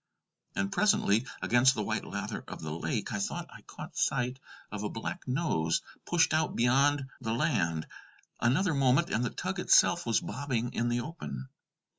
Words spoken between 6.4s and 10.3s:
beyond the land. Another moment, and the tug itself was